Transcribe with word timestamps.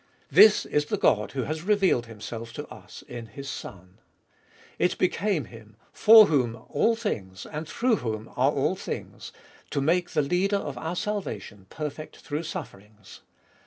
This 0.31 0.65
is 0.65 0.85
the 0.85 0.97
God 0.97 1.33
who 1.33 1.43
has 1.43 1.61
revealed 1.61 2.07
Himself 2.07 2.53
to 2.53 2.65
us 2.73 3.03
in 3.07 3.27
His 3.27 3.47
Son. 3.47 3.99
It 4.79 4.97
became 4.97 5.45
Him, 5.45 5.75
for 5.93 6.25
whom 6.25 6.65
all 6.69 6.95
things 6.95 7.45
and 7.45 7.67
through 7.69 7.97
whom 7.97 8.27
are 8.29 8.49
all 8.51 8.75
things, 8.75 9.31
to 9.69 9.79
make 9.79 10.09
the 10.09 10.23
Leader 10.23 10.57
of 10.57 10.75
our 10.79 10.95
salvation 10.95 11.67
perfect 11.69 12.17
through 12.17 12.41
sufferings. 12.41 13.21